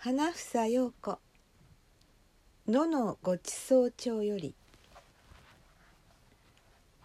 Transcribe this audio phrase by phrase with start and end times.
[0.00, 1.18] 花房陽子。
[2.68, 4.54] 野のごちそう帳より。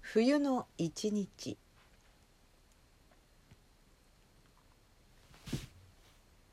[0.00, 1.58] 冬の一日。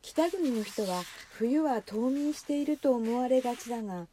[0.01, 1.03] 北国の人は
[1.37, 4.07] 冬は冬眠していると思われがちだが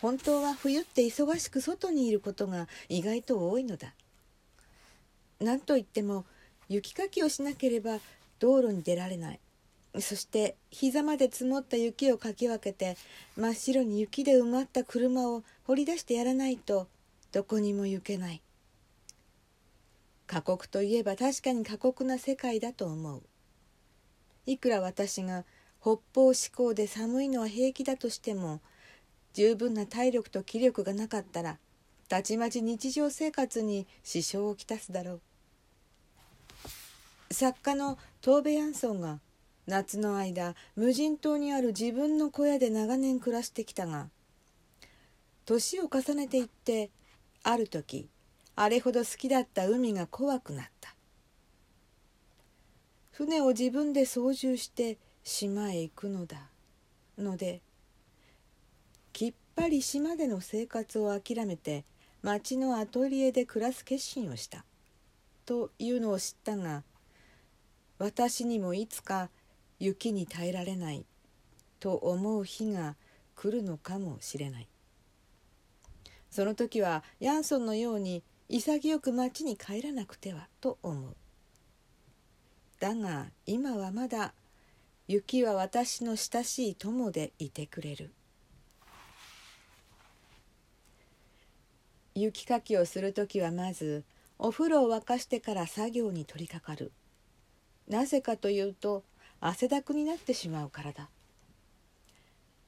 [0.00, 3.94] 本当は冬って忙しく外にいることが意外と多いのだ。
[5.38, 6.24] 何といっても
[6.68, 7.98] 雪かきをしなければ
[8.40, 9.40] 道路に出られない。
[10.00, 12.96] そして膝まで積もった雪をかき分けて
[13.36, 16.88] 真っ白に雪で埋まった車を掘り出してやらないと
[17.30, 18.42] どこにも行けない。
[20.26, 23.22] 過酷といえば確かに過酷な世界だと思う。
[24.46, 25.44] いくら私が
[25.80, 28.60] 北方志向で寒いのは平気だとしても
[29.32, 31.58] 十分な体力と気力がなかったら
[32.08, 35.20] たちまち日常生活に支障をきたすだろう。
[37.34, 39.18] 作家のトーベ・ヤンソンが
[39.66, 44.08] 夏の間無人島にある自分の小屋で長年暮らしてきたが
[45.46, 46.90] 年を重ねていって
[47.42, 48.08] ある時
[48.56, 50.94] あれほど好きだった海が怖くなった。
[53.10, 56.48] 船を自分で操縦して島へ行くのだ。
[57.18, 57.62] ので
[59.12, 61.84] きっぱり島での生活を諦めて
[62.22, 64.64] 町のアトリエで暮らす決心をした。
[65.46, 66.84] というのを知ったが
[67.98, 69.30] 私にもいつか
[69.78, 71.04] 雪に耐えられない
[71.80, 72.96] と思う日が
[73.34, 74.68] 来るのかもしれない。
[76.30, 81.16] その時はヤンソンのように潔く町に帰らなくてはと思う。
[82.80, 84.34] だが今はまだ
[85.06, 88.12] 雪は私の親しい友でいてくれる。
[92.14, 94.04] 雪かきをする時はまず
[94.38, 96.92] お風呂を沸かしてから作業に取り掛かる。
[97.88, 99.04] なぜかというと
[99.46, 101.10] 汗だくになってしまうからだ。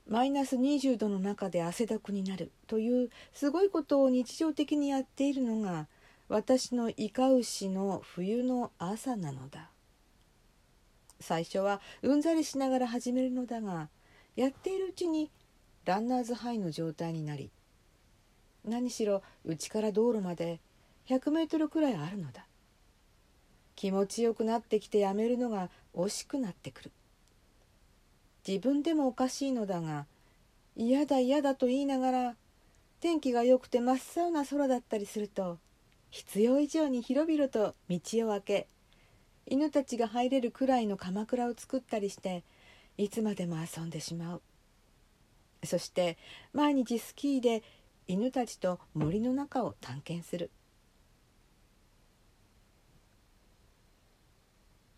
[0.06, 5.88] マイナス20度の中で汗だくになるというすごいことを日常的にやっているのが
[6.28, 9.70] 私のイカ牛の冬の朝なのだ。
[11.18, 13.88] 最初はうんざりしながら始めるのだが
[14.36, 15.30] やっているうちに
[15.86, 17.50] ランナーズハイの状態になり
[18.66, 20.60] 何しろ家から道路まで
[21.08, 22.45] 100メートルくらいあるのだ。
[23.76, 26.90] 気持ちよくなってきてやめるのが惜しくなってくる。
[28.46, 30.06] 自分でもおかしいのだが
[30.76, 32.36] 嫌だ嫌だと言いながら
[33.00, 35.58] 天気が良くて真っ青な空だったりすると
[36.10, 38.66] 必要以上に広々と道を開け
[39.46, 42.44] 犬たちが入れるくらいの鎌倉を作ったりして
[42.96, 44.42] いつまでも遊んでしまう。
[45.64, 46.16] そして
[46.52, 47.62] 毎日スキーで
[48.06, 50.50] 犬たちと森の中を探検する。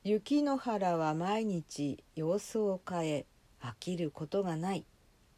[0.04, 3.26] 雪の原は毎日様子を変え
[3.60, 4.84] 飽きることがない。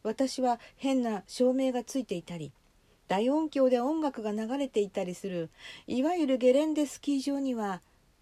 [0.03, 2.51] 私は変な照明がついていたり
[3.07, 5.51] 大音響で音楽が流れていたりする
[5.85, 7.81] いわゆるゲレンデスキー場には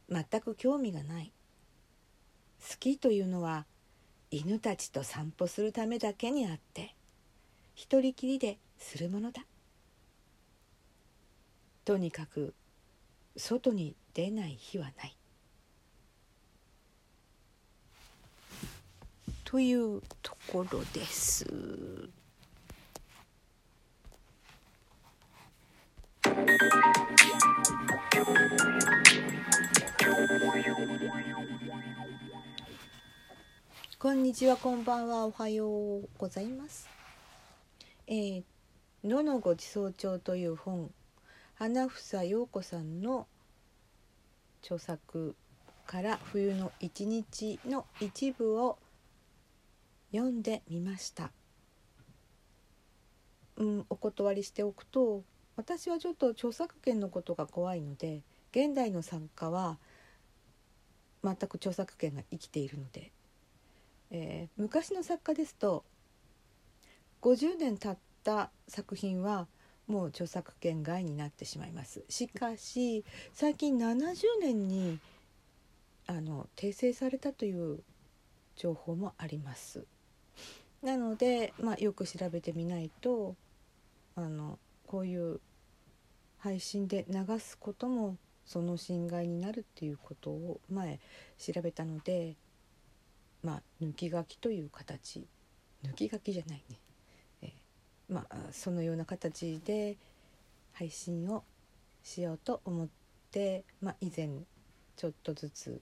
[0.09, 1.31] 全く興味がない。
[2.59, 3.65] スキーというのは
[4.31, 6.95] 犬たちと散歩するためだけにあって
[7.75, 9.45] 一人きりでするものだ。
[11.85, 12.53] とにかく
[13.37, 15.18] 外に出ない日はない。
[19.49, 21.43] というところです。
[33.97, 36.87] こんにちは、こんばんは、おはようございます。
[38.05, 38.43] えー、
[39.03, 40.91] 野のごちそう帳という本、
[41.55, 43.25] 花房陽子さんの
[44.61, 45.35] 著作
[45.87, 48.77] から冬の一日の一部を
[50.11, 51.31] 読んでみました。
[53.57, 55.23] うん、お断りしておくと
[55.57, 58.21] 私はちょっと著作権のことが怖いので
[58.51, 59.77] 現代の作家は
[61.23, 63.11] 全く著作権が生きているので、
[64.11, 65.83] えー、昔の作家ですと
[67.21, 69.47] 50年経った作品は
[69.87, 73.03] もう著作権外になってしまいますしかし
[73.33, 74.99] 最近70年に
[76.07, 77.83] あの訂正されたという
[78.55, 79.85] 情報もあります
[80.81, 83.35] なので、まあ、よく調べてみないと
[84.15, 85.39] あのこういう
[86.39, 90.99] 配信で流すこともその侵害になるっていうことを前
[91.37, 92.35] 調べたので
[93.43, 95.27] まあ抜き書きという形。
[95.83, 96.77] 抜き書きじゃないね、
[97.41, 97.53] え、
[98.09, 99.95] まあそのような形で
[100.73, 101.43] 配信を
[102.03, 102.87] しようと思っ
[103.31, 104.29] て、まあ、以前
[104.97, 105.81] ちょっとずつ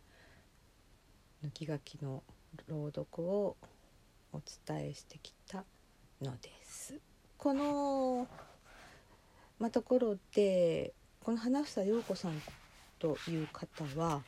[1.43, 2.21] 抜き書きの
[2.67, 3.57] 朗読を
[4.37, 4.41] お
[4.71, 5.63] 伝えしてきた
[6.21, 6.99] のです。
[7.37, 8.27] この、
[9.59, 10.93] まあ、ところで
[11.23, 12.41] この花房陽子さん
[12.99, 14.21] という方は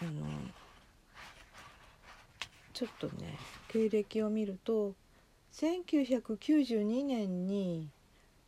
[0.00, 0.26] あの
[2.72, 3.38] ちょっとね
[3.68, 4.94] 経歴を見ると
[5.52, 7.88] 1992年に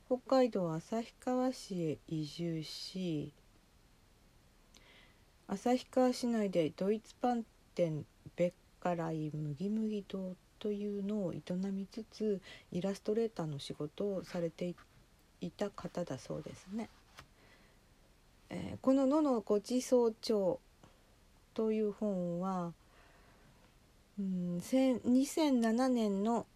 [0.07, 3.33] 北海道旭川市へ移住し
[5.47, 7.45] 旭川市内でドイツパン
[7.75, 8.05] 店
[8.37, 10.35] ベッカライ麦麦堂
[10.65, 12.41] というのを営みつつ
[12.73, 14.75] イラストレーターの仕事をされて
[15.43, 16.89] いた方だそうですね。
[18.49, 20.59] えー、この「野のごちそう帳」
[21.53, 22.73] という本は、
[24.19, 26.47] うん、2007年の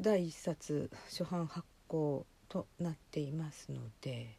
[0.00, 4.36] 第1冊初版発行となっていますので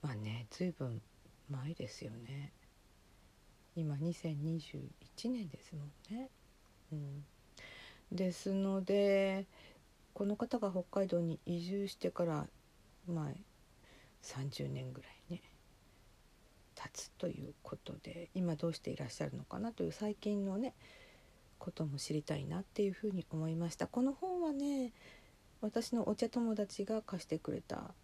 [0.00, 1.02] まあね随分
[1.50, 2.54] 前ですよね
[3.76, 4.88] 今2021
[5.30, 6.30] 年ですもんね。
[6.92, 7.24] うん、
[8.14, 9.46] ですので
[10.14, 12.46] この方が北海道に移住してから
[13.08, 13.26] まあ
[14.22, 15.42] 30年ぐらいね
[16.76, 20.74] 経つということで今どうしていらっしゃるのかなという最近のね
[21.58, 23.86] ことも知りたいなっていうふうに思いました。
[23.86, 24.92] この本はね
[25.60, 27.94] 私のお茶友達が貸してくれた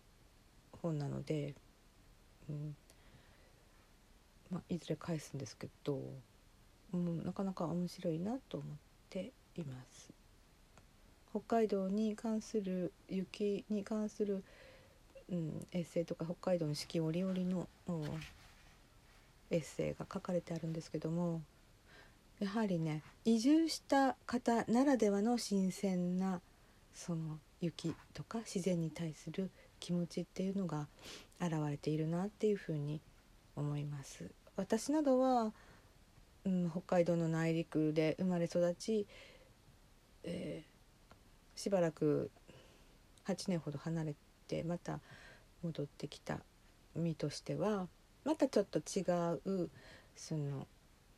[0.81, 1.55] 本なので、
[2.49, 2.75] うん
[4.51, 6.01] まあ、いずれ返すんですけど、
[6.95, 8.77] うん、なかなか面白いなと思っ
[9.11, 10.11] ています。
[11.31, 14.43] 北海道に関する雪に関する、
[15.31, 17.69] うん、エッセイとか北海道の四季折々の、
[19.51, 21.43] エッセイが書かれてあるんですけども
[22.41, 26.41] やはりね移住した方ならではの新鮮な
[26.95, 30.87] その雪とか自然に対する気持ちっていうのが
[31.41, 33.01] 現れているなっていうふうに
[33.57, 34.31] 思います。
[34.57, 35.53] 私などは、
[36.45, 39.07] うん、北海道の内陸で生まれ育ち、
[40.25, 42.31] えー、しばらく
[43.27, 44.15] 8年ほど離れ
[44.49, 45.01] てまた
[45.63, 46.41] 戻ってきた
[46.95, 47.87] 身としては
[48.25, 49.03] またちょっと違
[49.45, 49.71] う
[50.17, 50.67] その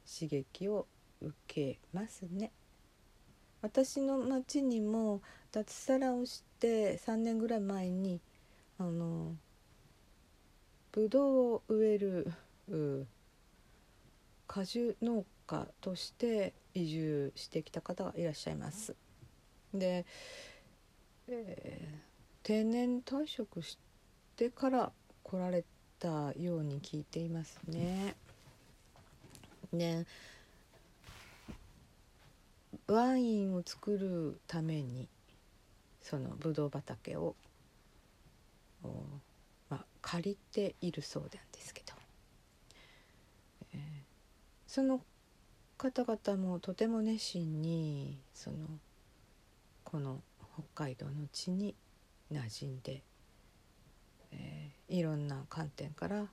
[0.06, 0.86] 刺激を
[1.20, 2.50] 受けますね。
[3.60, 5.22] 私の町にも
[5.52, 8.20] 脱サラをして3年ぐらい前に
[8.78, 9.36] あの
[10.90, 12.32] ぶどうを植える
[14.48, 18.96] 果樹農家として移住してきた方がいらっしゃいます。
[19.74, 20.06] で、
[21.28, 23.78] えー、定年退職し
[24.36, 25.64] てから来られ
[25.98, 28.16] たように聞いていますね。
[29.72, 30.06] ね
[32.86, 35.08] ワインを作るために
[36.02, 37.34] そのブドウ畑を、
[39.70, 41.94] まあ、借りているそうなんですけど、
[43.74, 43.80] えー、
[44.66, 45.00] その
[45.82, 48.56] 方々もとても熱心にその
[49.82, 50.20] この
[50.54, 51.74] 北海道の地に
[52.30, 53.02] 馴染んで、
[54.30, 56.26] えー、いろんな観点から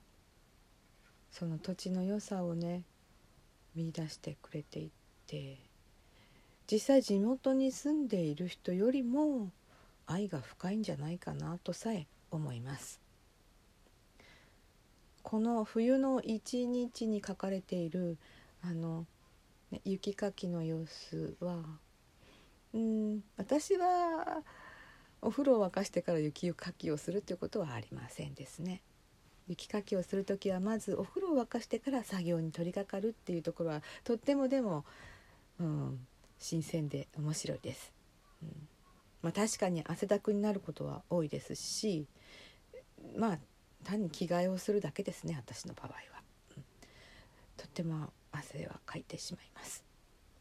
[1.31, 2.83] その土地の良さをね
[3.73, 4.91] 見出してくれてい
[5.25, 5.57] て
[6.71, 9.49] 実際地元に住んでいる人よりも
[10.05, 13.01] 愛が深いんじゃないかなとさえ思います。
[15.23, 18.17] この冬の一日に書かれている
[18.61, 19.07] あの、
[19.71, 21.63] ね、雪かきの様子は
[22.73, 24.43] うん私は
[25.21, 28.81] お風呂を沸かしてから雪かきをするということはありませんですね。
[29.47, 34.85] 雪かきをする時はまずお風呂を沸かしてから作業に取り掛かるっていうところはとってもでも、
[35.59, 35.99] うん、
[36.37, 37.91] 新鮮で面白いです。
[38.43, 38.67] うん
[39.21, 42.07] まあ、確かに汗だくになることは多いですし
[43.17, 43.39] まあ
[43.83, 45.93] 単に着替えをするだけですね私の場合は、
[46.57, 46.63] うん、
[47.57, 49.83] とっても汗はかいてしまいます。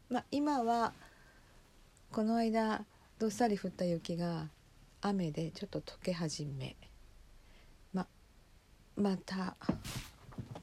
[0.08, 0.92] まあ、今は
[2.10, 2.84] この間
[3.18, 4.48] どっさり降った雪が
[5.00, 6.76] 雨でちょっと溶け始め
[7.92, 8.06] ま
[8.96, 9.56] また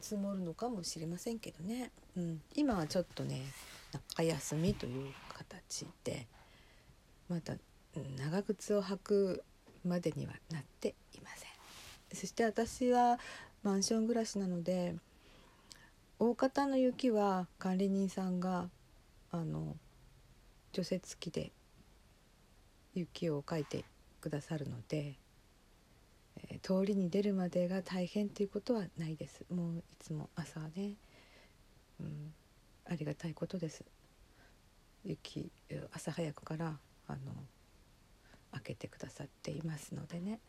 [0.01, 3.41] 積もるのかもしれませんけどね、うん、今はちょっとね
[3.91, 6.27] 中休みという形で
[7.29, 7.55] まだ
[8.17, 9.43] 長靴を履く
[9.85, 11.49] までにはなっていません。
[12.13, 13.19] そして私は
[13.63, 14.95] マンション暮らしなので
[16.17, 18.69] 大方の雪は管理人さんが
[19.31, 19.75] あの
[20.71, 21.51] 除雪機で
[22.93, 23.83] 雪をかいて
[24.21, 25.15] くださるので、
[26.37, 29.45] えー、通りに出るまでが大変ということはないです。
[29.53, 30.93] もういつも朝ね、
[31.99, 32.33] うん、
[32.89, 33.83] ありがたいことです。
[35.03, 35.51] 雪
[35.91, 37.17] 朝早くからあの
[38.53, 40.39] 開けてくださっていますのでね。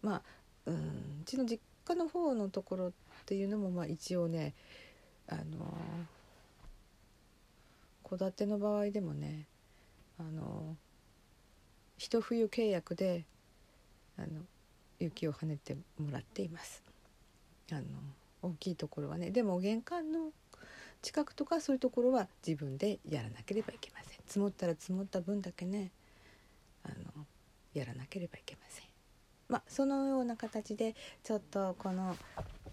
[0.00, 0.22] まあ
[0.66, 2.92] うんうちの実家の方のところっ
[3.26, 4.54] ていうのもまあ一応ね
[5.28, 5.42] あの
[8.08, 9.46] 戸建ての場合でもね
[10.18, 10.76] あの
[11.98, 13.24] 一冬契約で
[14.18, 14.28] あの
[14.98, 16.82] 雪を跳ねてもらっています。
[17.70, 17.82] あの
[18.42, 19.30] 大きいところはね。
[19.30, 20.30] でも玄関の
[21.02, 24.18] 近くとかそういうところは自分でやらなければいけません。
[24.26, 25.90] 積もったら積もった分だけね
[26.84, 27.26] あの
[27.74, 28.85] やらなければいけません。
[29.48, 32.16] まあそのような形でちょっとこの、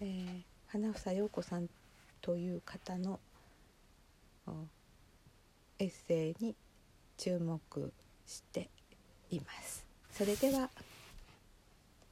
[0.00, 1.68] えー、花房陽子さん
[2.20, 3.20] という方の
[5.78, 6.54] エッセイに
[7.16, 7.92] 注目
[8.26, 8.68] して
[9.30, 9.84] います。
[10.10, 10.70] それでは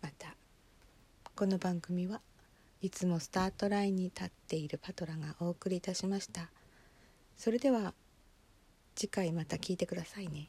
[0.00, 0.34] また
[1.34, 2.20] この番組は
[2.80, 6.48] いつもスタートラインに立っているパトラがお送りいたしました。
[7.36, 7.94] それでは
[8.94, 10.48] 次回また聞いてくださいね。